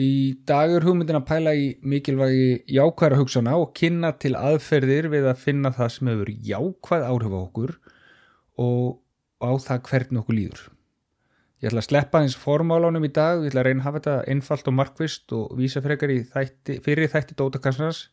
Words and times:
Í 0.00 0.40
dag 0.48 0.72
er 0.72 0.84
hugmyndin 0.86 1.18
að 1.18 1.26
pæla 1.28 1.52
í 1.52 1.64
mikilvægi 1.84 2.62
jákvæðra 2.72 3.18
hugssana 3.20 3.58
og 3.60 3.74
kynna 3.76 4.14
til 4.16 4.32
aðferðir 4.38 5.10
við 5.12 5.26
að 5.28 5.42
finna 5.42 5.72
það 5.76 5.90
sem 5.92 6.08
hefur 6.08 6.30
jákvæð 6.48 7.04
áhrif 7.10 7.34
á 7.36 7.40
okkur 7.42 7.74
og 8.64 8.86
á 9.44 9.52
það 9.60 9.82
hvernig 9.90 10.22
okkur 10.22 10.38
líður. 10.38 10.62
Ég 11.60 11.68
ætla 11.68 11.82
að 11.84 11.88
sleppa 11.90 12.22
eins 12.24 12.38
formálánum 12.40 13.04
í 13.04 13.12
dag, 13.12 13.44
ég 13.44 13.52
ætla 13.52 13.60
að 13.60 13.68
reyna 13.68 13.82
að 13.82 13.86
hafa 13.90 14.00
þetta 14.00 14.32
einfalt 14.32 14.72
og 14.72 14.76
markvist 14.80 15.36
og 15.36 15.54
vísa 15.60 15.84
þætti, 15.84 16.80
fyrir 16.82 17.12
þætti 17.12 17.36
Dótakassans. 17.36 18.08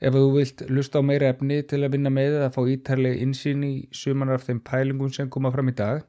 Ef 0.00 0.14
þú 0.14 0.26
vilt 0.38 0.62
lusta 0.72 0.98
á 0.98 1.04
meira 1.04 1.28
efni 1.34 1.60
til 1.68 1.84
að 1.84 1.98
vinna 1.98 2.10
með 2.10 2.40
eða 2.40 2.52
fá 2.54 2.62
ítærlega 2.64 3.20
insýn 3.20 3.64
í 3.66 3.74
sumanar 3.92 4.40
af 4.40 4.48
þeim 4.48 4.62
pælingum 4.64 5.12
sem 5.12 5.28
koma 5.28 5.52
fram 5.52 5.68
í 5.68 5.74
dag, 5.76 6.06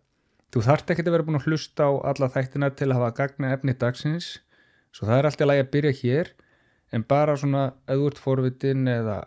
þú 0.54 0.64
þart 0.66 0.94
ekki 0.94 1.04
að 1.04 1.16
vera 1.18 1.26
búin 1.28 1.40
að 1.42 1.50
hlusta 1.50 1.90
á 1.90 1.92
alla 2.14 2.30
þættina 2.32 2.70
til 2.78 2.94
að 2.94 3.00
hafa 3.02 3.16
gagna 3.18 3.52
efni 3.58 3.76
dagsins 3.76 4.38
svo 4.96 5.08
það 5.10 5.18
er 5.18 5.30
alltaf 5.30 5.50
lægi 5.50 5.66
að 5.66 5.72
byrja 5.76 5.96
hér 6.02 6.32
en 6.96 7.06
bara 7.14 7.38
svona 7.38 7.64
að 7.86 8.02
þú 8.02 8.12
ert 8.12 8.22
forvitin 8.26 8.90
eða 8.90 9.18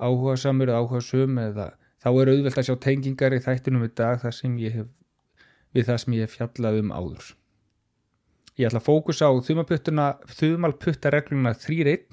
áhuga 0.00 0.36
samur 0.40 0.70
eða 0.70 0.82
áhuga 0.82 1.00
sum 1.04 1.38
eða 1.40 1.70
þá 2.04 2.10
er 2.10 2.30
auðvelt 2.34 2.60
að 2.60 2.68
sjá 2.68 2.76
tengingar 2.84 3.36
í 3.36 3.40
þættinum 3.44 3.86
í 3.86 3.92
dag 3.96 4.20
þar 4.22 4.36
sem 4.36 4.58
ég 4.60 4.76
hef 4.80 4.90
við 5.74 5.88
það 5.88 6.02
sem 6.02 6.16
ég 6.16 6.26
hef 6.26 6.36
fjallað 6.38 6.80
um 6.82 6.92
áður. 6.94 7.30
Ég 8.54 8.68
ætla 8.68 8.80
að 8.82 8.86
fókusa 8.86 9.26
á 9.26 9.32
þumalputtaregluna 10.38 11.54
3.1 11.58 12.04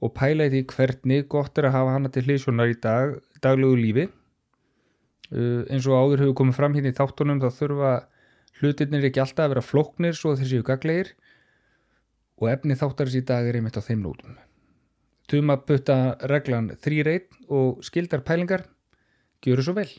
og 0.00 0.14
pæla 0.16 0.46
í 0.48 0.52
því 0.54 0.62
hvernig 0.70 1.26
gott 1.28 1.58
er 1.60 1.68
að 1.68 1.76
hafa 1.76 1.96
hana 1.96 2.12
til 2.12 2.24
hlýsjónar 2.24 2.72
í 2.72 2.78
dag, 2.80 3.18
daglegu 3.44 3.76
lífi. 3.76 4.06
Uh, 5.30 5.68
eins 5.68 5.86
og 5.86 5.98
áður 5.98 6.24
hefur 6.24 6.38
komið 6.40 6.56
fram 6.56 6.74
hérna 6.74 6.90
í 6.90 6.96
þáttunum 6.96 7.42
þá 7.42 7.50
þurfa 7.58 7.92
hlutirnir 8.60 9.04
ekki 9.10 9.20
alltaf 9.22 9.44
að 9.44 9.52
vera 9.52 9.66
flóknir 9.66 10.16
svo 10.16 10.32
þessi 10.38 10.62
gaglegir 10.66 11.12
og 12.40 12.48
efni 12.50 12.76
þáttarins 12.78 13.18
í 13.20 13.24
dag 13.28 13.46
er 13.46 13.58
einmitt 13.58 13.76
á 13.76 13.84
þeim 13.84 14.02
nótum. 14.04 14.36
Tuma 15.30 15.60
butta 15.62 16.16
reglan 16.26 16.72
3.1 16.82 17.44
og 17.54 17.84
skildar 17.86 18.24
pælingar, 18.26 18.64
gjöru 19.44 19.62
svo 19.62 19.76
vel. 19.76 19.90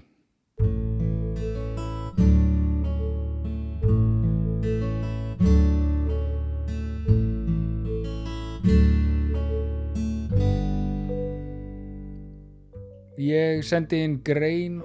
Ég 13.21 13.59
sendi 13.67 13.99
inn 14.01 14.15
grein, 14.25 14.79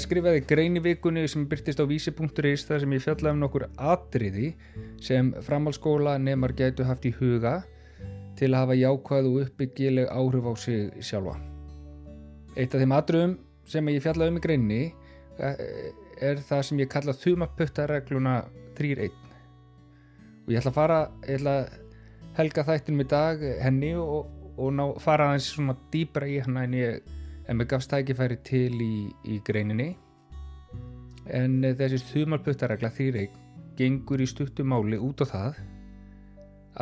skrifaði 0.00 0.44
grein 0.48 0.78
í 0.78 0.82
vikunni 0.84 1.26
sem 1.28 1.44
byrtist 1.50 1.82
á 1.82 1.84
vísi.is 1.84 2.64
þar 2.64 2.80
sem 2.80 2.94
ég 2.96 3.02
fjallaði 3.04 3.34
um 3.34 3.42
nokkur 3.42 3.66
atriði 3.76 4.52
sem 5.02 5.32
framhalskóla 5.44 6.14
nefnar 6.22 6.54
gætu 6.56 6.86
haft 6.88 7.04
í 7.04 7.12
huga 7.18 7.58
til 8.38 8.52
að 8.52 8.60
hafa 8.62 8.78
jákvæð 8.78 9.28
og 9.28 9.38
uppbyggileg 9.42 10.08
áhrif 10.08 10.48
á 10.48 10.52
sig 10.56 11.04
sjálfa. 11.04 11.36
Eitt 12.56 12.72
af 12.72 12.80
þeim 12.80 12.96
atriðum 12.96 13.34
sem 13.68 13.92
ég 13.92 14.04
fjallaði 14.06 14.32
um 14.32 14.40
í 14.40 14.44
greinni 14.46 14.82
eh, 15.38 15.64
er 16.22 16.40
það 16.48 16.66
sem 16.68 16.80
ég 16.80 16.92
kalla 16.92 17.16
þumaputtaregluna 17.18 18.36
3.1 18.78 19.10
og 20.46 20.52
ég 20.54 20.62
ætla 20.62 20.72
að 20.72 20.78
fara, 20.78 21.00
ég 21.26 21.42
ætla 21.42 21.58
að 21.60 21.80
helga 22.38 22.64
þættinum 22.70 23.04
í 23.04 23.10
dag 23.10 23.42
henni 23.60 23.92
og, 24.00 24.30
og 24.56 24.72
ná, 24.78 24.86
fara 25.02 25.28
aðeins 25.28 25.50
svona 25.52 25.76
dýbra 25.92 26.30
í 26.30 26.40
hann 26.40 26.56
en 26.62 26.78
ég 26.78 27.18
en 27.48 27.58
mér 27.58 27.68
gafst 27.72 27.90
tækifæri 27.92 28.38
til 28.46 28.78
í, 28.82 28.94
í 29.26 29.38
greininni. 29.46 29.92
En 31.26 31.60
þessi 31.62 32.00
þumalputtaregla 32.10 32.90
þýreik 32.94 33.34
gengur 33.78 34.22
í 34.22 34.28
stuttumáli 34.28 34.98
út 35.00 35.22
á 35.24 35.26
það 35.26 35.60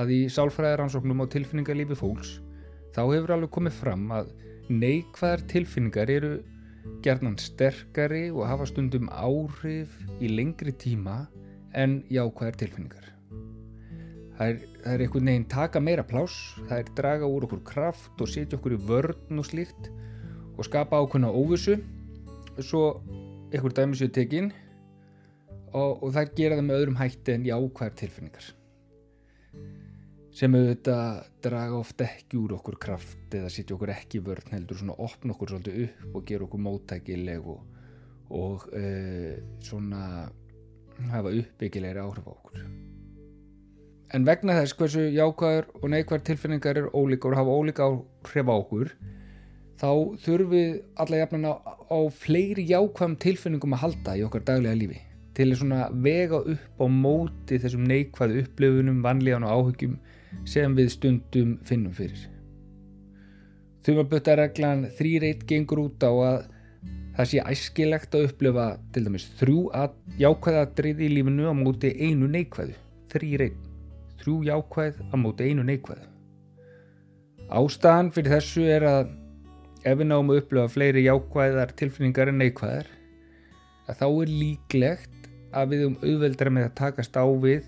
að 0.00 0.14
í 0.14 0.20
sálfræðaransóknum 0.32 1.22
á 1.22 1.26
tilfinningarlífi 1.32 1.98
fólks 1.98 2.38
þá 2.94 3.02
hefur 3.02 3.34
alveg 3.34 3.52
komið 3.54 3.76
fram 3.78 4.08
að 4.14 4.32
neikvæðar 4.70 5.44
tilfinningar 5.50 6.10
eru 6.10 6.32
gerðnan 7.04 7.38
sterkari 7.40 8.28
og 8.30 8.46
hafa 8.48 8.68
stundum 8.70 9.10
áhrif 9.10 9.94
í 10.22 10.30
lengri 10.30 10.72
tíma 10.72 11.24
en 11.76 12.00
jákvæðar 12.10 12.58
tilfinningar. 12.60 13.06
Það 14.38 14.52
er, 14.52 14.60
það 14.82 14.92
er 14.92 15.02
einhvern 15.04 15.30
veginn 15.30 15.48
taka 15.52 15.82
meira 15.84 16.04
pláss 16.06 16.54
það 16.68 16.76
er 16.78 16.92
draga 16.96 17.28
úr 17.28 17.46
okkur 17.46 17.64
kraft 17.66 18.22
og 18.22 18.30
setja 18.30 18.56
okkur 18.58 18.78
í 18.78 18.80
vörn 18.88 19.42
og 19.42 19.46
slíkt 19.46 19.90
og 20.60 20.68
skapa 20.68 21.00
ákveðna 21.00 21.32
óvissu. 21.32 21.80
Svo 22.60 23.00
einhver 23.50 23.72
dæmi 23.74 23.96
séu 23.96 24.12
tekin 24.12 24.52
og, 25.72 26.02
og 26.02 26.10
það 26.14 26.32
gera 26.36 26.58
það 26.58 26.66
með 26.66 26.80
öðrum 26.80 26.98
hætti 27.00 27.34
en 27.34 27.46
jákvæðar 27.48 27.94
tilfinningar 27.98 28.50
sem 30.40 30.54
auðvitað 30.54 31.24
draga 31.42 31.78
ofta 31.80 32.06
ekki 32.06 32.38
úr 32.38 32.54
okkur 32.56 32.76
kraft 32.80 33.34
eða 33.34 33.50
sitja 33.50 33.74
okkur 33.74 33.90
ekki 33.96 34.20
vörn 34.24 34.54
heldur 34.54 34.78
svona 34.78 34.94
opna 35.02 35.34
okkur 35.34 35.52
svolítið 35.52 35.80
upp 35.88 36.14
og 36.14 36.28
gera 36.28 36.46
okkur 36.46 36.62
móttækileg 36.66 37.48
og, 37.50 37.64
og 38.38 38.68
uh, 38.70 39.34
svona 39.66 40.04
hafa 41.10 41.34
uppbyggilegri 41.34 42.02
áhrif 42.02 42.28
á 42.28 42.32
okkur. 42.32 42.62
En 44.14 44.26
vegna 44.26 44.56
þess 44.58 44.76
hversu 44.78 45.06
jákvæðar 45.16 45.68
og 45.80 45.86
neikvæðar 45.90 46.26
tilfinningar 46.30 46.78
er 46.78 46.90
ólíka 46.94 47.30
og 47.30 47.38
hafa 47.40 47.58
ólíka 47.58 47.90
áhrif 47.90 48.54
á 48.54 48.54
okkur 48.54 48.94
þá 49.80 49.90
þurfum 50.24 50.50
við 50.52 50.72
alla 51.00 51.22
jafnan 51.22 51.46
á, 51.48 51.54
á 51.64 51.98
fleiri 52.12 52.66
jákvæm 52.68 53.16
tilfinningum 53.22 53.76
að 53.76 53.82
halda 53.86 54.18
í 54.18 54.26
okkar 54.26 54.44
daglega 54.44 54.76
lífi 54.76 55.00
til 55.40 55.54
að 55.54 55.94
vega 56.04 56.40
upp 56.52 56.82
á 56.82 56.86
móti 56.90 57.58
þessum 57.62 57.86
neikvæðu 57.88 58.42
upplifunum, 58.42 59.00
vanlíðan 59.04 59.46
og 59.46 59.54
áhugjum 59.54 59.96
sem 60.44 60.74
við 60.76 60.90
stundum 60.96 61.54
finnum 61.64 61.94
fyrir. 61.96 62.26
Þumabuttareglan 63.86 64.90
3.1 64.98 65.46
gengur 65.48 65.86
út 65.86 66.04
á 66.04 66.12
að 66.12 66.42
það 67.16 67.30
sé 67.30 67.44
æskilegt 67.52 68.14
að 68.14 68.26
upplifa 68.28 68.66
til 68.92 69.04
dæmis 69.06 69.28
þrjú 69.40 69.62
að 69.76 69.96
jákvæða 70.20 70.66
drið 70.76 71.00
í 71.06 71.10
lífinu 71.14 71.48
á 71.48 71.54
móti 71.56 71.94
einu 71.96 72.28
neikvæðu. 72.28 72.76
3.1. 73.14 73.56
Þrjú 74.20 74.36
jákvæð 74.50 75.00
á 75.08 75.14
móti 75.16 75.48
einu 75.48 75.64
neikvæðu. 75.64 76.06
Ástæðan 77.50 78.12
fyrir 78.14 78.36
þessu 78.36 78.66
er 78.68 78.86
að 78.86 79.08
ef 79.84 79.96
við 79.96 80.10
náum 80.10 80.32
að 80.32 80.42
upplifa 80.42 80.72
fleiri 80.72 81.04
jákvæðar 81.06 81.72
tilfinningar 81.78 82.30
en 82.32 82.40
neikvæðar 82.42 82.90
að 83.88 84.00
þá 84.00 84.06
er 84.08 84.32
líklegt 84.32 85.30
að 85.56 85.72
við 85.72 85.86
um 85.86 85.96
auðveldra 86.02 86.52
með 86.54 86.66
að 86.68 86.76
takast 86.80 87.16
á 87.16 87.24
við 87.42 87.64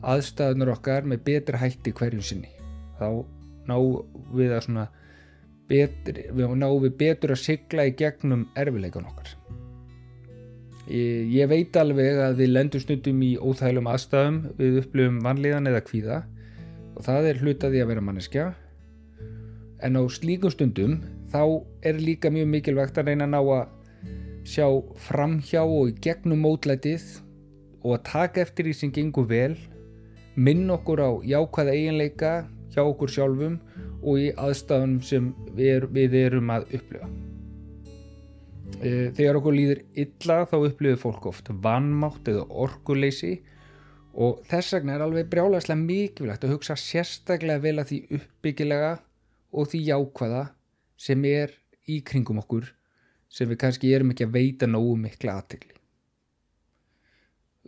aðstæðunar 0.00 0.72
okkar 0.74 1.06
með 1.08 1.22
betra 1.26 1.60
hætti 1.60 1.92
hverjum 1.96 2.24
sinni. 2.24 2.48
Þá 2.98 3.24
náum 3.68 4.00
við 4.34 4.54
að 4.56 4.64
svona 4.66 4.86
betri, 5.70 6.26
við 6.32 6.56
náum 6.58 6.80
við 6.82 6.96
betur 7.04 7.34
að 7.34 7.44
sigla 7.44 7.86
í 7.86 7.94
gegnum 7.98 8.48
erfileikan 8.58 9.06
okkar. 9.10 9.36
Ég, 10.90 11.28
ég 11.30 11.46
veit 11.50 11.76
alveg 11.78 12.18
að 12.24 12.40
við 12.40 12.52
lendum 12.56 12.82
stundum 12.82 13.20
í 13.22 13.34
óþælum 13.38 13.92
aðstæðum 13.92 14.40
við 14.58 14.80
upplifum 14.82 15.20
vanlíðan 15.22 15.70
eða 15.70 15.84
kvíða 15.86 16.18
og 16.96 17.04
það 17.06 17.30
er 17.30 17.44
hlutaði 17.44 17.84
að 17.84 17.92
vera 17.92 18.06
manneskja. 18.08 18.50
En 19.86 19.96
á 19.96 20.02
slíkum 20.10 20.52
stundum 20.52 20.98
þá 21.30 21.42
er 21.86 22.00
líka 22.00 22.30
mjög 22.32 22.48
mikilvægt 22.54 22.98
að 22.98 23.10
reyna 23.10 23.28
að 23.28 23.34
ná 23.34 23.40
að 23.40 23.76
sjá 24.50 24.66
framhjá 25.06 25.62
og 25.62 25.90
í 25.90 25.98
gegnum 26.02 26.42
mótlætið 26.44 27.04
og 27.84 27.96
að 27.96 28.06
taka 28.08 28.42
eftir 28.44 28.66
því 28.66 28.74
sem 28.76 28.94
gengur 28.94 29.28
vel 29.30 29.54
minn 30.36 30.70
okkur 30.72 31.02
á 31.02 31.10
jákvæða 31.26 31.76
eiginleika 31.76 32.32
hjá 32.74 32.82
okkur 32.84 33.12
sjálfum 33.12 33.58
og 34.00 34.20
í 34.20 34.30
aðstafunum 34.32 35.02
sem 35.04 35.32
við, 35.56 35.86
við 35.92 36.16
erum 36.22 36.52
að 36.54 36.70
upplifa. 36.78 37.08
E, 38.80 39.10
þegar 39.16 39.40
okkur 39.40 39.56
líður 39.56 39.82
illa 39.98 40.38
þá 40.48 40.56
upplifir 40.60 41.00
fólk 41.02 41.26
oft 41.32 41.50
vannmátt 41.64 42.30
eða 42.32 42.46
orkuleysi 42.64 43.34
og 44.20 44.40
þess 44.50 44.74
vegna 44.74 44.96
er 44.96 45.04
alveg 45.04 45.28
brjálæslega 45.30 45.82
mikilvægt 45.82 46.46
að 46.46 46.54
hugsa 46.56 46.78
sérstaklega 46.80 47.62
vel 47.62 47.76
að 47.82 47.92
því 47.92 48.00
uppbyggilega 48.18 48.94
og 49.50 49.68
því 49.70 49.82
jákvæða 49.90 50.46
sem 51.00 51.24
er 51.28 51.54
í 51.88 52.00
kringum 52.06 52.40
okkur 52.42 52.68
sem 53.30 53.48
við 53.48 53.60
kannski 53.62 53.92
erum 53.94 54.10
ekki 54.12 54.26
að 54.26 54.34
veita 54.34 54.68
nógu 54.68 54.96
mikla 54.98 55.38
aðtegli. 55.38 55.76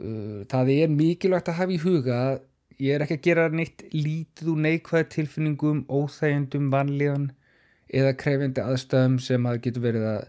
Uh, 0.02 0.42
það 0.50 0.72
er 0.74 0.90
mikilvægt 0.90 1.50
að 1.52 1.58
hafa 1.60 1.74
í 1.74 1.82
huga 1.82 2.16
að 2.32 2.40
ég 2.82 2.96
er 2.96 3.04
ekki 3.04 3.18
að 3.18 3.26
gera 3.28 3.46
neitt 3.52 3.84
lítið 3.94 4.50
úr 4.54 4.62
neikvæð 4.66 5.04
tilfinningum, 5.14 5.84
óþægendum, 5.86 6.70
vanlíðan 6.72 7.28
eða 7.92 8.14
krefindi 8.18 8.64
aðstöðum 8.64 9.18
sem 9.22 9.46
að 9.46 9.60
getur 9.66 9.84
verið 9.84 10.08
að 10.14 10.22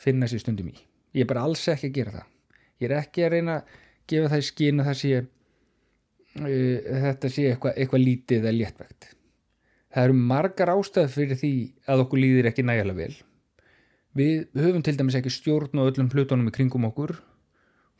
finna 0.00 0.28
sér 0.30 0.42
stundum 0.42 0.72
í. 0.72 0.76
Ég 1.14 1.26
er 1.26 1.30
bara 1.30 1.44
alls 1.46 1.66
ekki 1.70 1.90
að 1.90 1.96
gera 1.98 2.16
það. 2.16 2.26
Ég 2.80 2.88
er 2.88 2.96
ekki 2.96 3.26
að 3.26 3.32
reyna 3.36 3.56
að 3.60 3.78
gefa 4.10 4.32
það 4.32 4.42
í 4.42 4.48
skín 4.48 4.82
að 4.82 4.92
sé, 5.04 5.22
uh, 6.40 6.76
þetta 7.06 7.32
sé 7.36 7.48
eitthvað 7.52 7.82
eitthva 7.84 8.02
lítið 8.02 8.42
eða 8.42 8.56
léttvægt. 8.56 9.10
Það 9.90 10.06
eru 10.06 10.20
margar 10.30 10.70
ástæði 10.76 11.12
fyrir 11.14 11.40
því 11.40 11.52
að 11.90 12.04
okkur 12.04 12.22
líðir 12.22 12.48
ekki 12.50 12.64
nægilega 12.66 13.00
vel. 13.00 13.16
Við 14.14 14.36
höfum 14.58 14.84
til 14.86 14.96
dæmis 14.98 15.16
ekki 15.18 15.32
stjórn 15.34 15.82
og 15.82 15.90
öllum 15.90 16.10
hlutunum 16.12 16.50
í 16.50 16.54
kringum 16.54 16.86
okkur. 16.90 17.16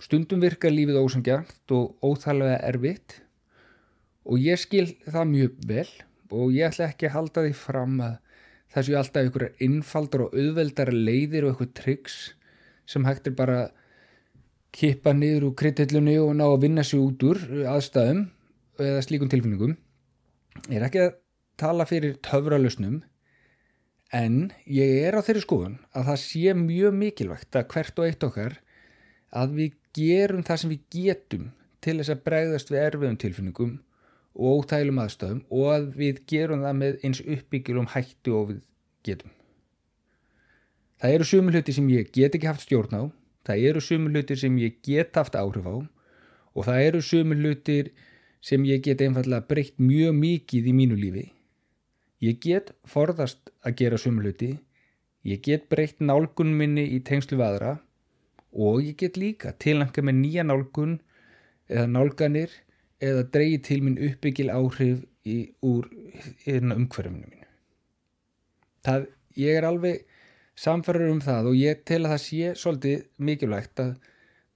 Stundum 0.00 0.42
virkar 0.42 0.72
lífið 0.75 1.00
ósangjart 1.00 1.75
og 1.76 1.98
óþægilega 2.02 2.60
erfitt 2.70 3.19
og 4.25 4.38
ég 4.40 4.60
skil 4.60 4.87
það 5.06 5.31
mjög 5.32 5.60
vel 5.69 5.88
og 6.31 6.54
ég 6.54 6.70
ætla 6.70 6.88
ekki 6.90 7.08
að 7.08 7.16
halda 7.16 7.44
því 7.46 7.54
fram 7.58 7.96
að 8.04 8.16
það 8.70 8.87
séu 8.87 8.98
alltaf 9.00 9.25
einhverjar 9.25 9.64
innfaldar 9.66 10.25
og 10.26 10.37
auðveldar 10.37 10.92
leiðir 10.94 11.46
og 11.46 11.52
eitthvað 11.52 11.72
tryggs 11.81 12.19
sem 12.90 13.06
hægt 13.06 13.26
er 13.31 13.37
bara 13.38 13.60
kippa 14.75 15.14
niður 15.16 15.48
úr 15.48 15.56
kritillunni 15.58 16.16
og 16.22 16.37
ná 16.38 16.46
að 16.46 16.60
vinna 16.66 16.84
sér 16.87 17.02
út 17.02 17.25
úr 17.26 17.40
aðstæðum 17.72 18.28
eða 18.81 19.02
slíkum 19.06 19.32
tilfinningum 19.32 19.75
ég 20.69 20.78
er 20.78 20.87
ekki 20.87 21.02
að 21.02 21.16
tala 21.61 21.87
fyrir 21.89 22.17
töfralösnum 22.27 23.01
en 24.17 24.41
ég 24.67 24.97
er 25.07 25.15
á 25.15 25.21
þeirri 25.23 25.45
skoðun 25.45 25.79
að 25.95 26.11
það 26.11 26.21
sé 26.25 26.57
mjög 26.59 26.99
mikilvægt 27.03 27.61
að 27.61 27.69
hvert 27.75 28.01
og 28.03 28.09
eitt 28.09 28.27
okkar 28.27 28.59
að 29.31 29.55
við 29.59 29.77
gerum 29.97 30.43
það 30.47 30.62
sem 30.62 30.73
við 30.75 30.83
getum 30.97 31.47
til 31.85 31.97
þess 32.01 32.15
að 32.15 32.25
bregðast 32.27 32.73
við 32.73 32.83
erfiðum 32.85 33.21
tilfinningum 33.21 33.77
og 34.35 34.65
ótælum 34.65 35.01
aðstöðum 35.03 35.45
og 35.51 35.71
að 35.75 35.87
við 36.01 36.21
gerum 36.31 36.65
það 36.65 36.77
með 36.81 36.99
eins 37.07 37.23
uppbyggjulum 37.25 37.89
hættu 37.95 38.35
og 38.37 38.51
við 38.51 38.61
getum. 39.07 39.33
Það 41.01 41.17
eru 41.17 41.27
sumul 41.31 41.55
hluti 41.57 41.75
sem 41.75 41.89
ég 41.91 42.12
get 42.12 42.37
ekki 42.37 42.51
haft 42.51 42.67
stjórn 42.67 42.97
á, 42.99 43.03
það 43.49 43.67
eru 43.71 43.83
sumul 43.85 44.12
hluti 44.15 44.37
sem 44.37 44.59
ég 44.61 44.79
get 44.85 45.17
haft 45.17 45.39
áhrif 45.39 45.67
á 45.67 45.77
og 45.81 46.67
það 46.67 46.87
eru 46.87 47.03
sumul 47.05 47.41
hluti 47.41 47.79
sem 48.45 48.65
ég 48.69 48.83
get 48.85 49.03
einfallega 49.05 49.47
breytt 49.49 49.79
mjög 49.81 50.17
mikið 50.17 50.69
í 50.71 50.75
mínu 50.77 50.99
lífi. 51.01 51.27
Ég 52.20 52.40
get 52.44 52.75
forðast 52.84 53.49
að 53.64 53.76
gera 53.81 53.99
sumul 54.00 54.26
hluti, 54.28 54.50
ég 55.25 55.40
get 55.44 55.70
breytt 55.72 56.02
nálgun 56.05 56.52
minni 56.56 56.84
í 56.93 56.99
tengslu 57.05 57.38
við 57.40 57.46
aðra 57.46 57.70
og 58.52 58.82
ég 58.84 58.99
get 59.00 59.17
líka 59.17 59.55
tilnanga 59.62 60.05
með 60.05 60.19
nýja 60.19 60.44
nálgun 60.44 60.99
eða 61.70 61.87
nálganir 61.88 62.52
eða 63.00 63.25
dreyji 63.32 63.61
til 63.64 63.78
mín 63.87 63.96
uppbyggil 64.05 64.50
áhrif 64.52 65.05
í, 65.25 65.55
úr 65.64 65.88
umhverfinu 66.50 67.25
mínu. 67.25 67.49
Það, 68.84 69.06
ég 69.40 69.56
er 69.56 69.69
alveg 69.69 70.05
samfærður 70.61 71.14
um 71.14 71.23
það 71.25 71.50
og 71.52 71.56
ég 71.56 71.84
tel 71.88 72.02
að 72.02 72.14
það 72.14 72.23
sé 72.26 72.52
svolítið 72.61 73.06
mikilvægt 73.31 73.84
að 73.84 73.94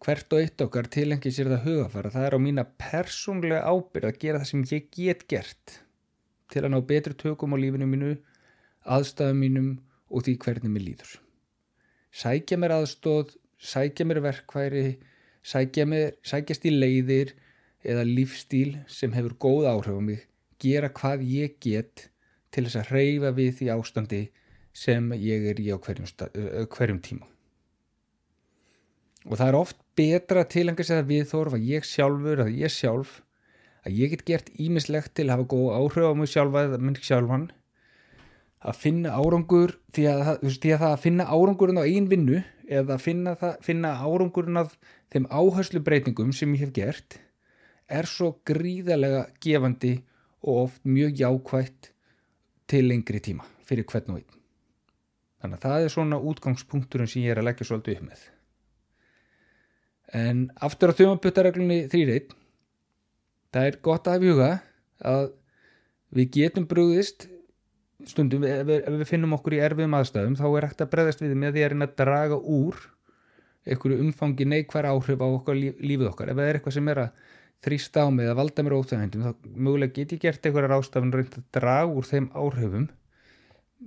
hvert 0.05 0.37
og 0.37 0.43
eitt 0.43 0.61
okkar 0.67 0.91
tilengi 0.93 1.33
sér 1.33 1.49
það 1.55 1.65
hugafara. 1.71 2.13
Það 2.13 2.29
er 2.29 2.37
á 2.37 2.41
mína 2.45 2.67
persónlega 2.81 3.73
ábyrð 3.73 4.11
að 4.11 4.21
gera 4.21 4.43
það 4.43 4.51
sem 4.51 4.67
ég 4.75 4.93
get 4.93 5.25
gert 5.33 5.79
til 6.55 6.65
að 6.65 6.73
ná 6.75 6.81
betri 6.87 7.17
tökum 7.19 7.55
á 7.55 7.59
lífinu 7.59 7.89
mínu, 7.91 8.13
aðstæðum 8.87 9.43
mínum 9.43 9.71
og 10.11 10.27
því 10.27 10.37
hvernig 10.45 10.75
mér 10.75 10.87
líður. 10.89 11.17
Sækja 12.15 12.61
mér 12.63 12.77
aðstóð, 12.79 13.35
sækja 13.59 14.07
mér 14.07 14.23
verkværi, 14.25 15.01
sækja 15.43 15.89
mér, 15.91 16.15
sækjast 16.23 16.69
í 16.71 16.75
leiðir 16.75 17.35
eða 17.85 18.07
lífstíl 18.09 18.79
sem 18.89 19.13
hefur 19.13 19.37
góð 19.45 19.69
áhrif 19.73 19.99
á 19.99 20.03
mig 20.05 20.23
gera 20.63 20.91
hvað 20.95 21.25
ég 21.29 21.59
get 21.61 22.09
til 22.55 22.65
þess 22.67 22.81
að 22.81 22.91
hreyfa 22.93 23.33
við 23.37 23.53
því 23.59 23.71
ástandi 23.75 24.23
sem 24.75 25.13
ég 25.19 25.49
er 25.53 25.61
í 25.61 25.71
á 25.71 25.77
hverjum, 25.77 26.09
hverjum 26.73 27.01
tíma 27.05 27.29
og 29.25 29.39
það 29.39 29.49
er 29.49 29.59
oft 29.59 29.79
betra 29.97 30.45
til 30.49 30.67
einhvers 30.69 30.93
að 30.95 31.11
við 31.13 31.29
þorfa 31.31 31.61
ég 31.65 31.87
sjálfur 31.89 32.45
að 32.45 32.57
ég 32.61 32.73
sjálf 32.73 33.21
að 33.85 34.01
ég 34.01 34.15
get 34.15 34.25
gert 34.29 34.51
ímislegt 34.61 35.15
til 35.15 35.29
að 35.29 35.37
hafa 35.37 35.51
góð 35.53 35.69
áhrif 35.79 36.09
á 36.09 36.13
mig 36.17 36.33
sjálfa 36.33 36.65
eða 36.69 36.81
minn 36.81 36.99
sjálfan 37.01 37.47
að 38.65 38.81
finna 38.81 39.13
árangur 39.13 39.75
því 39.93 40.07
að, 40.09 40.31
því 40.49 40.73
að 40.73 40.83
það 40.83 40.91
að 40.91 41.03
finna 41.05 41.27
árangurinn 41.29 41.81
á 41.81 41.85
einn 41.85 42.09
vinnu 42.09 42.41
eða 42.65 42.97
finna, 43.03 43.35
það, 43.37 43.59
finna 43.67 43.93
árangurinn 44.01 44.63
af 44.63 44.77
þeim 45.13 45.29
áherslu 45.29 45.83
breytingum 45.85 46.33
sem 46.33 46.55
ég 46.57 46.65
hef 46.65 46.73
gert 46.77 47.19
er 47.93 48.09
svo 48.09 48.31
gríðarlega 48.49 49.27
gefandi 49.45 49.99
og 50.45 50.63
oft 50.69 50.87
mjög 50.89 51.21
jákvægt 51.21 51.91
til 52.69 52.87
lengri 52.89 53.21
tíma 53.21 53.45
fyrir 53.65 53.85
hvern 53.89 54.15
og 54.15 54.23
einn. 54.23 54.41
Þannig 55.45 55.59
að 55.59 55.67
það 55.67 55.85
er 55.85 55.93
svona 55.93 56.21
útgangspunkturinn 56.31 57.11
sem 57.11 57.25
ég 57.25 57.35
er 57.35 57.43
að 57.43 57.51
leggja 57.51 57.69
svolítið 57.69 57.99
upp 57.99 58.07
með. 58.09 58.23
En 60.15 60.41
aftur 60.65 60.93
á 60.93 60.97
þjómanputtareglunni 60.97 61.79
3.1 61.93 62.33
það 63.55 63.69
er 63.71 63.79
gott 63.87 64.11
að 64.11 64.27
huga 64.29 64.51
að 65.05 65.29
við 66.15 66.31
getum 66.39 66.67
brúðist 66.71 67.29
stundum 68.09 68.45
ef 68.47 68.67
við, 68.69 68.83
ef 68.83 68.99
við 69.01 69.09
finnum 69.09 69.37
okkur 69.37 69.57
í 69.57 69.63
erfiðum 69.65 69.97
aðstæðum 69.99 70.37
þá 70.39 70.47
er 70.49 70.67
hægt 70.69 70.83
að 70.85 70.91
breyðast 70.93 71.23
við 71.23 71.37
með 71.39 71.57
því 71.57 71.65
að 71.65 71.73
reyna 71.73 71.89
að 71.89 71.97
draga 72.01 72.41
úr 72.59 72.83
einhverju 73.65 74.01
umfangi 74.05 74.47
neikværa 74.49 74.93
áhrif 74.93 75.23
á 75.25 75.29
okkar 75.29 75.57
lífið 75.57 76.11
okkar. 76.11 76.31
Ef 76.31 76.37
það 76.37 76.49
er 76.51 76.59
eitthvað 76.59 76.77
sem 76.77 76.91
er 76.93 77.01
að 77.05 77.31
þrýsta 77.65 78.05
á 78.05 78.09
mig 78.13 78.29
að 78.29 78.39
valda 78.41 78.65
mér 78.65 78.77
óþægindum 78.77 79.25
þá 79.25 79.31
mögulega 79.57 79.95
get 79.97 80.13
ég 80.13 80.23
gert 80.25 80.49
einhverjar 80.49 80.77
ástafan 80.77 81.15
reynd 81.15 81.39
að 81.39 81.47
draga 81.57 81.87
úr 81.89 82.09
þeim 82.09 82.27
áhrifum 82.37 82.89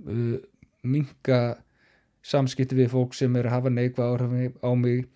uh, 0.02 0.38
minga 0.82 1.38
samskipti 2.26 2.78
við 2.78 2.90
fólk 2.96 3.14
sem 3.14 3.36
er 3.38 3.46
að 3.46 3.54
hafa 3.54 3.72
neikvæð 3.74 4.10
áhrif 4.16 4.58
á 4.66 4.70
mig 4.74 5.06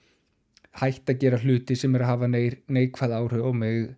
hætt 0.79 1.11
að 1.11 1.25
gera 1.25 1.43
hluti 1.43 1.77
sem 1.77 1.99
er 1.99 2.07
að 2.07 2.13
hafa 2.13 2.31
neikvæð 2.31 3.17
áhrif 3.19 3.43
á 3.43 3.51
mig 3.51 3.91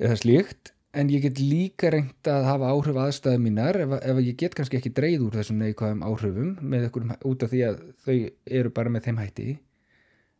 eða 0.00 0.20
slíkt 0.20 0.72
en 0.92 1.08
ég 1.08 1.24
get 1.24 1.40
líka 1.40 1.90
reynd 1.92 2.28
að 2.28 2.46
hafa 2.50 2.70
áhrif 2.72 3.00
aðstæðu 3.00 3.40
mínar 3.40 3.78
ef, 3.80 3.96
ef 4.00 4.20
ég 4.20 4.38
get 4.40 4.56
kannski 4.56 4.78
ekki 4.78 4.92
dreyð 4.96 5.26
úr 5.26 5.38
þessum 5.40 5.60
neikvæðum 5.62 6.04
áhrifum 6.04 6.54
með 6.60 6.88
einhverjum 6.88 7.14
út 7.30 7.44
af 7.46 7.52
því 7.52 7.62
að 7.68 7.78
þau 8.04 8.16
eru 8.60 8.72
bara 8.76 8.92
með 8.92 9.08
þeim 9.08 9.22
hætti 9.22 9.48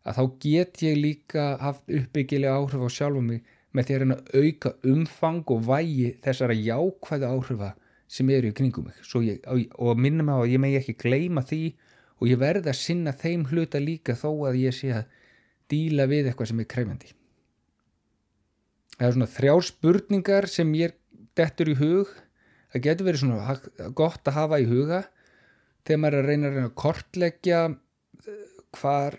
að 0.03 0.19
þá 0.19 0.25
get 0.45 0.83
ég 0.85 0.99
líka 0.99 1.47
haft 1.63 1.89
uppbyggilega 1.89 2.59
áhrif 2.59 2.85
á 2.85 2.89
sjálfum 2.93 3.31
mig 3.33 3.47
með 3.73 3.89
því 3.89 3.97
að 3.97 4.43
auka 4.43 4.75
umfang 4.93 5.55
og 5.55 5.65
vægi 5.69 6.11
þessara 6.25 6.57
jákvæða 6.59 7.33
áhrifa 7.33 7.71
sem 8.13 8.29
eru 8.29 8.51
í 8.51 8.57
kringum 8.57 8.91
mig. 8.91 8.99
Ég, 9.25 9.47
og 9.81 9.97
minnum 9.97 10.29
á 10.29 10.37
að 10.43 10.53
ég 10.53 10.61
megi 10.61 10.81
ekki 10.83 10.99
gleima 11.01 11.45
því 11.49 11.63
og 12.21 12.29
ég 12.29 12.41
verði 12.43 12.69
að 12.69 12.81
sinna 12.83 13.17
þeim 13.17 13.47
hluta 13.49 13.81
líka 13.81 14.17
þó 14.19 14.29
að 14.51 14.61
ég 14.67 14.77
sé 14.77 14.93
að 14.93 15.09
díla 15.73 16.07
við 16.11 16.29
eitthvað 16.29 16.53
sem 16.53 16.61
er 16.61 16.69
krefjandi 16.69 17.15
það 19.03 19.09
er 19.09 19.17
svona 19.17 19.33
þrjá 19.35 19.55
spurningar 19.67 20.47
sem 20.47 20.75
ég 20.79 20.95
dettur 21.39 21.73
í 21.73 21.75
hug. 21.81 22.11
Það 22.73 22.85
getur 22.87 23.09
verið 23.09 23.23
svona 23.25 23.57
gott 23.99 24.29
að 24.31 24.37
hafa 24.39 24.61
í 24.63 24.69
huga 24.71 25.03
þegar 25.83 26.01
maður 26.01 26.17
er 26.17 26.23
að 26.23 26.29
reyna 26.31 26.47
að, 26.49 26.55
reyna 26.57 26.69
að 26.69 26.77
kortleggja 26.79 27.63
hvar 28.79 29.17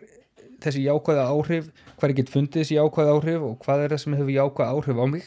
þessi 0.64 0.86
jákvæða 0.86 1.26
áhrif 1.28 1.70
hvað 1.98 2.08
er 2.08 2.16
gett 2.18 2.32
fundið 2.32 2.62
þessi 2.62 2.78
jákvæða 2.78 3.16
áhrif 3.18 3.48
og 3.50 3.56
hvað 3.66 3.84
er 3.84 3.94
það 3.94 4.04
sem 4.06 4.16
hefur 4.18 4.36
jákvæða 4.38 4.78
áhrif 4.78 5.02
á 5.04 5.06
mig. 5.12 5.26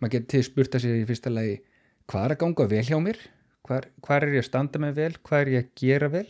Maður 0.00 0.14
getur 0.16 0.46
spurt 0.48 0.76
að 0.76 0.84
sér 0.84 0.98
í 0.98 1.06
fyrsta 1.08 1.32
lagi 1.32 1.56
hvað 2.10 2.26
er 2.26 2.34
að 2.34 2.40
ganga 2.42 2.66
vel 2.74 2.84
hjá 2.90 2.98
mér? 3.04 3.20
Hvað 3.70 4.16
er 4.16 4.32
ég 4.34 4.42
að 4.42 4.48
standa 4.48 4.82
með 4.82 4.96
vel? 4.98 5.12
Hvað 5.22 5.44
er 5.44 5.52
ég 5.54 5.62
að 5.62 5.74
gera 5.78 6.10
vel? 6.10 6.26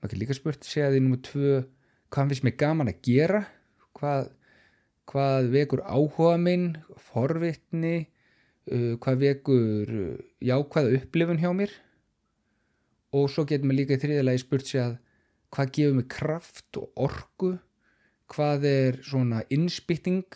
Maður 0.00 0.10
getur 0.10 0.20
líka 0.20 0.36
spurt 0.36 0.60
að 0.60 0.74
segja 0.74 0.90
því 0.92 1.00
nummið 1.06 1.24
tvö 1.30 1.54
hvað 2.10 2.32
finnst 2.34 2.44
mér 2.44 2.56
gaman 2.60 2.92
að 2.92 3.00
gera? 3.06 3.42
Hvað, 3.96 4.30
hvað 5.08 5.50
vekur 5.54 5.82
áhuga 5.84 6.36
minn 6.40 6.66
forvitni 7.10 7.94
uh, 8.70 8.96
hvað 9.02 9.22
vekur 9.24 9.94
uh, 9.94 10.18
jákvæða 10.44 10.98
upplifun 11.00 11.40
hjá 11.42 11.52
mér. 11.56 11.72
Og 13.16 13.30
svo 13.32 13.46
getur 13.48 13.66
maður 13.66 13.80
líka 13.80 13.96
í 13.96 14.02
þriðalagi 14.04 14.42
spurt 14.44 14.68
sig 14.70 14.82
að 14.82 14.98
hvað 15.50 15.72
gefur 15.76 15.96
mig 15.98 16.08
kraft 16.12 16.78
og 16.78 17.02
orgu 17.08 17.54
hvað 18.30 18.66
er 18.70 19.00
svona 19.02 19.42
innspýtting 19.50 20.28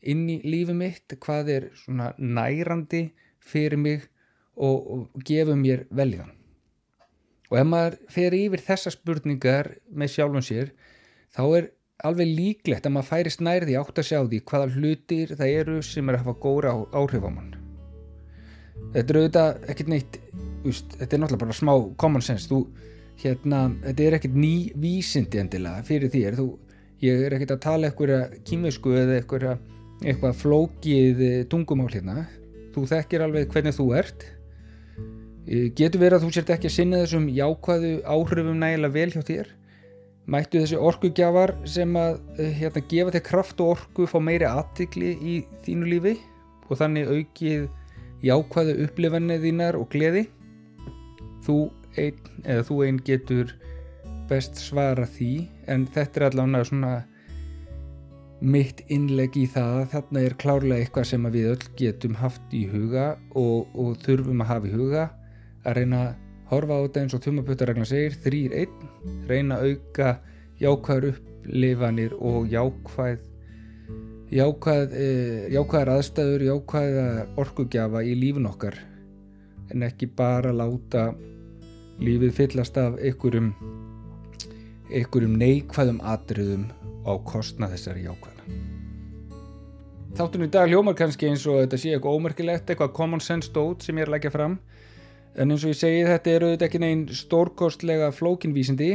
inn 0.00 0.26
í 0.28 0.40
lífið 0.44 0.76
mitt? 0.76 1.16
Hvað 1.20 1.54
er 1.54 1.70
svona 1.80 2.10
nærandi 2.18 3.06
fyrir 3.40 3.80
mig 3.80 4.04
og, 4.60 4.76
og 4.76 5.24
gefur 5.24 5.56
mér 5.56 5.86
veljan 5.88 6.36
og 7.50 7.58
ef 7.58 7.66
maður 7.66 7.98
fer 8.14 8.36
yfir 8.36 8.62
þessa 8.62 8.92
spurningar 8.94 9.74
með 9.90 10.12
sjálfum 10.14 10.44
sér 10.46 10.72
þá 11.34 11.42
er 11.58 11.68
alveg 12.06 12.30
líklegt 12.36 12.86
að 12.86 12.94
maður 12.94 13.08
færi 13.10 13.32
snærði 13.34 13.76
átt 13.80 14.00
að 14.00 14.06
sjá 14.08 14.18
því 14.20 14.40
hvaða 14.48 14.70
hlutir 14.76 15.34
það 15.38 15.52
eru 15.60 15.80
sem 15.84 16.08
er 16.08 16.16
að 16.16 16.24
hafa 16.24 16.40
góra 16.42 16.72
áhrif 16.96 17.26
á 17.26 17.30
mann. 17.30 17.52
Þetta 18.94 19.12
er 19.12 19.18
auðvitað 19.20 19.68
ekkert 19.72 19.92
neitt 19.92 20.18
úst, 20.66 20.96
þetta 20.96 21.16
er 21.16 21.22
náttúrulega 21.22 21.44
bara 21.44 21.58
smá 21.58 21.72
common 22.00 22.24
sense. 22.24 22.48
Þú 22.50 22.64
hérna, 23.20 23.62
þetta 23.84 24.06
er 24.06 24.18
ekkert 24.18 24.40
ný 24.40 24.54
vísindi 24.80 25.42
endilega 25.42 25.84
fyrir 25.86 26.12
þér. 26.12 26.40
Þú, 26.40 26.48
ég 27.04 27.24
er 27.26 27.36
ekkert 27.36 27.54
að 27.56 27.62
tala 27.66 27.90
eitthvað 27.90 28.36
kýmisku 28.48 28.96
eða 28.98 29.20
eitthvað 29.20 30.36
flókið 30.40 31.24
eh, 31.28 31.38
tungumál 31.52 31.90
hérna. 31.92 32.26
Þú 32.74 32.86
þekkir 32.94 33.26
alveg 33.26 33.52
hvernig 33.52 33.76
þú 33.76 33.88
ert. 34.00 34.26
Eh, 35.46 35.70
getur 35.76 36.02
verið 36.02 36.18
að 36.18 36.26
þú 36.26 36.34
sért 36.34 36.52
ekki 36.56 36.70
að 36.70 36.76
sinna 36.78 37.04
þessum 37.04 37.30
jákvæðu 37.36 37.96
áhrifum 38.08 38.60
nægilega 38.60 38.96
vel 38.96 39.10
hjá 39.14 39.24
þér 39.26 39.56
mættu 40.30 40.60
þessi 40.60 40.78
orkugjafar 40.78 41.54
sem 41.68 41.94
að 41.98 42.18
eh, 42.38 42.52
hérna, 42.60 42.82
gefa 42.90 43.14
þér 43.16 43.24
kraft 43.26 43.62
og 43.62 43.76
orku 43.76 44.08
fá 44.10 44.18
meiri 44.22 44.48
aðtikli 44.48 45.14
í 45.16 45.36
þínu 45.64 45.90
lífi 45.94 46.16
og 46.68 46.78
þannig 46.78 47.10
aukið 47.10 47.68
jákvæðu 48.26 48.76
upplifanið 48.84 49.46
þínar 49.46 49.78
og 49.80 49.88
gleði. 49.92 50.26
Þú 51.46 51.56
einn 51.98 52.44
eða 52.44 52.66
þú 52.68 52.82
einn 52.86 53.00
getur 53.06 53.54
best 54.30 54.60
svara 54.62 55.06
því 55.10 55.32
en 55.72 55.86
þetta 55.90 56.20
er 56.20 56.26
allavega 56.28 56.68
svona 56.68 56.92
mitt 58.40 58.84
innleg 58.88 59.36
í 59.36 59.44
það 59.52 59.74
að 59.80 59.88
þarna 59.94 60.22
er 60.24 60.36
klárlega 60.40 60.84
eitthvað 60.84 61.08
sem 61.10 61.26
við 61.34 61.48
öll 61.50 61.70
getum 61.76 62.14
haft 62.16 62.54
í 62.56 62.62
huga 62.70 63.12
og, 63.36 63.68
og 63.74 63.98
þurfum 64.04 64.44
að 64.44 64.52
hafa 64.54 64.70
í 64.70 64.76
huga 64.76 65.06
að 65.66 65.76
reyna 65.76 66.04
að 66.06 66.14
horfa 66.50 66.76
á 66.76 66.82
þetta 66.84 67.02
eins 67.04 67.16
og 67.16 67.24
þumapötareglan 67.24 67.88
segir, 67.88 68.16
þrýr 68.24 68.54
einn, 68.64 68.86
reyna 69.30 69.58
að 69.60 69.74
auka 69.74 70.12
jákvæður 70.60 71.10
upplifanir 71.12 72.14
og 72.18 72.48
jákvæð 72.50 73.26
jákvæð, 74.30 74.92
e, 74.94 75.06
jákvæðar 75.54 75.92
aðstæður, 75.96 76.46
jákvæðar 76.46 77.40
orkugjafa 77.40 78.02
í 78.06 78.14
lífun 78.18 78.46
okkar 78.50 78.78
en 79.70 79.86
ekki 79.86 80.10
bara 80.16 80.52
láta 80.54 81.10
lífið 82.00 82.34
fyllast 82.38 82.78
af 82.80 82.98
einhverjum 82.98 83.52
einhverjum 84.90 85.34
neikvæðum 85.38 86.00
atriðum 86.12 86.68
á 87.06 87.12
kostna 87.26 87.70
þessari 87.70 88.06
jákvæða. 88.06 88.46
Þáttunum 90.18 90.48
í 90.48 90.50
dag 90.50 90.70
hljómar 90.70 90.96
kannski 90.98 91.28
eins 91.30 91.46
og 91.46 91.60
þetta 91.62 91.78
sé 91.78 91.92
eitthvað 91.94 92.16
ómerkilegt, 92.18 92.70
eitthvað 92.70 92.94
common 92.96 93.22
sense 93.22 93.50
stót 93.50 93.86
sem 93.86 93.98
ég 93.98 94.06
er 94.06 94.10
að 94.10 94.16
leggja 94.16 94.34
fram 94.34 94.58
en 95.36 95.50
eins 95.52 95.64
og 95.64 95.74
ég 95.74 95.78
segi 95.78 96.06
þetta 96.08 96.36
eru 96.36 96.52
þetta 96.52 96.68
ekki 96.68 96.82
neginn 96.82 97.06
stórkostlega 97.14 98.10
flókinvísindi 98.14 98.92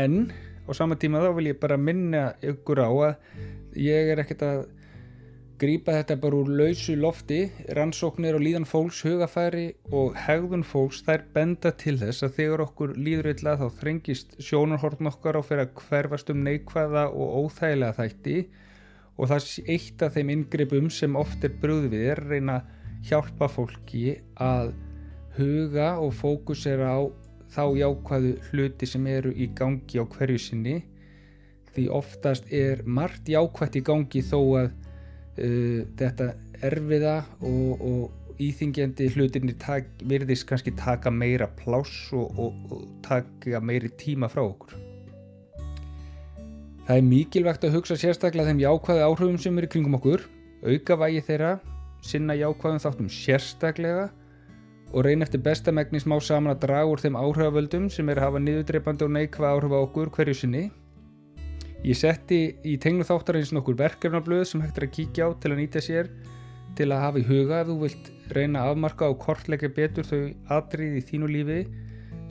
en 0.00 0.30
á 0.64 0.70
sama 0.76 0.96
tíma 0.96 1.22
þá 1.24 1.32
vil 1.36 1.50
ég 1.50 1.60
bara 1.60 1.76
minna 1.80 2.30
ykkur 2.40 2.80
á 2.80 2.90
að 2.90 3.80
ég 3.80 4.12
er 4.12 4.22
ekkert 4.22 4.46
að 4.46 4.60
grýpa 5.60 5.92
þetta 5.98 6.16
bara 6.22 6.38
úr 6.40 6.48
lausu 6.56 6.94
lofti, 6.96 7.40
rannsóknir 7.76 8.38
og 8.38 8.44
líðan 8.44 8.66
fólks, 8.68 9.02
hugafæri 9.04 9.66
og 9.92 10.16
hegðun 10.16 10.64
fólks 10.64 11.02
þær 11.04 11.26
benda 11.34 11.72
til 11.76 11.98
þess 12.00 12.24
að 12.24 12.36
þegar 12.38 12.64
okkur 12.64 12.94
líður 12.96 13.30
illa 13.34 13.56
þá 13.60 13.66
þrengist 13.82 14.38
sjónarhortn 14.40 15.10
okkar 15.10 15.36
á 15.36 15.42
fyrir 15.44 15.66
að 15.66 15.82
hverfast 15.84 16.32
um 16.32 16.40
neikvæða 16.46 17.06
og 17.12 17.34
óþægilega 17.44 17.98
þætti. 17.98 18.36
Og 19.20 19.28
það 19.28 19.42
er 19.42 19.74
eitt 19.76 20.04
af 20.06 20.16
þeim 20.16 20.32
inngripum 20.36 20.88
sem 20.96 21.18
oft 21.20 21.44
er 21.44 21.58
brúð 21.60 21.90
við 21.92 22.06
er 22.14 22.24
reyna 22.30 22.62
hjálpa 23.10 23.50
fólki 23.52 24.16
að 24.40 24.72
huga 25.38 25.92
og 26.02 26.14
fókusera 26.18 26.94
á 26.96 27.00
þá 27.50 27.64
jákvæðu 27.80 28.36
hluti 28.50 28.86
sem 28.86 29.06
eru 29.10 29.32
í 29.34 29.50
gangi 29.58 29.98
á 29.98 30.04
hverju 30.06 30.38
sinni 30.38 30.76
því 31.74 31.88
oftast 31.94 32.50
er 32.54 32.82
margt 32.86 33.28
jákvætt 33.30 33.78
í 33.78 33.84
gangi 33.86 34.22
þó 34.26 34.38
að 34.60 34.70
uh, 34.70 35.82
þetta 35.98 36.32
erfiða 36.66 37.16
og, 37.46 37.80
og 37.80 38.36
íþingjandi 38.40 39.10
hlutinni 39.14 39.54
verðist 40.08 40.46
kannski 40.48 40.72
taka 40.76 41.12
meira 41.12 41.48
pláss 41.58 42.12
og, 42.16 42.38
og, 42.38 42.54
og 42.72 42.86
taka 43.04 43.60
meiri 43.60 43.90
tíma 44.00 44.30
frá 44.32 44.42
okkur. 44.46 44.78
Það 46.86 46.96
er 46.96 47.06
mikilvægt 47.06 47.66
að 47.66 47.76
hugsa 47.76 47.96
sérstaklega 48.00 48.50
þeim 48.50 48.62
jákvæði 48.64 49.02
áhrifum 49.04 49.36
sem 49.38 49.58
eru 49.60 49.68
kringum 49.70 49.98
okkur, 50.00 50.24
auka 50.64 50.96
vægi 51.04 51.20
þeirra, 51.28 51.52
sinna 52.02 52.34
jákvæðum 52.40 52.80
þáttum 52.82 53.12
sérstaklega 53.12 54.08
og 54.90 55.04
reyna 55.06 55.26
eftir 55.26 55.42
bestamegni 55.44 56.00
smá 56.02 56.16
saman 56.22 56.54
að 56.54 56.64
draga 56.64 56.90
úr 56.90 57.02
þeim 57.02 57.18
áhrifavöldum 57.20 57.88
sem 57.94 58.08
er 58.10 58.18
að 58.18 58.26
hafa 58.26 58.42
niðurdreipandi 58.42 59.06
og 59.06 59.12
neikvæð 59.14 59.50
áhrif 59.50 59.74
á 59.76 59.78
okkur 59.80 60.10
hverju 60.16 60.34
sinni. 60.40 60.64
Ég 61.86 61.96
setti 61.96 62.40
í 62.66 62.74
tenglu 62.82 63.06
þáttarins 63.08 63.54
nokkur 63.56 63.78
verkefnablöð 63.78 64.42
sem 64.50 64.64
hægt 64.64 64.80
er 64.80 64.88
að 64.88 64.94
kíkja 64.96 65.30
á 65.30 65.38
til 65.40 65.52
að 65.54 65.60
nýta 65.62 65.84
sér 65.84 66.10
til 66.76 66.90
að 66.90 67.04
hafa 67.06 67.22
í 67.22 67.28
huga 67.30 67.62
ef 67.62 67.70
þú 67.70 67.78
vilt 67.84 68.10
reyna 68.34 68.64
að 68.64 68.74
afmarka 68.74 69.08
og 69.10 69.18
kortleika 69.22 69.70
betur 69.78 70.06
þau 70.06 70.20
atrið 70.58 70.98
í 70.98 71.06
þínu 71.08 71.30
lífi 71.30 71.62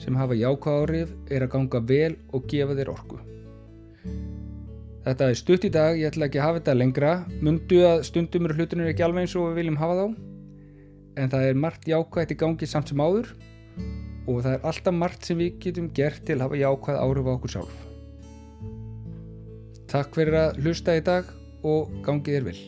sem 0.00 0.16
hafa 0.16 0.38
jákvæð 0.38 0.84
árið 0.84 1.12
er 1.32 1.44
að 1.44 1.52
ganga 1.56 1.82
vel 1.90 2.14
og 2.30 2.46
gefa 2.48 2.76
þér 2.78 2.92
orku. 2.94 3.20
Þetta 5.00 5.28
er 5.32 5.38
stutt 5.40 5.64
í 5.64 5.72
dag, 5.72 5.96
ég 5.96 6.12
ætla 6.12 6.28
ekki 6.28 6.40
að 6.40 6.46
hafa 6.46 6.60
þetta 6.60 6.76
lengra, 6.76 7.12
mundu 7.40 7.78
að 7.88 8.02
stundum 8.08 8.46
eru 8.46 8.58
hlutunir 8.60 8.90
ekki 8.92 9.04
alveg 9.06 9.24
eins 9.24 9.36
og 9.36 9.48
við 9.48 9.62
viljum 9.62 9.80
hafa 9.80 9.96
þá 9.96 10.29
en 11.20 11.30
það 11.32 11.46
er 11.50 11.60
margt 11.66 11.86
jákvæðt 11.90 12.34
í 12.34 12.38
gangi 12.40 12.68
samt 12.68 12.92
sem 12.92 13.02
áður 13.02 13.34
og 14.30 14.42
það 14.44 14.52
er 14.54 14.66
alltaf 14.70 14.96
margt 14.96 15.28
sem 15.28 15.40
við 15.40 15.60
getum 15.64 15.92
gert 15.96 16.24
til 16.26 16.38
að 16.38 16.46
hafa 16.46 16.60
jákvæð 16.62 17.00
árið 17.04 17.30
á 17.30 17.32
okkur 17.36 17.54
sjálf. 17.56 17.78
Takk 19.90 20.14
fyrir 20.14 20.38
að 20.38 20.60
hlusta 20.62 20.96
í 20.96 21.06
dag 21.06 21.32
og 21.66 21.90
gangið 22.06 22.40
er 22.40 22.50
vil. 22.50 22.60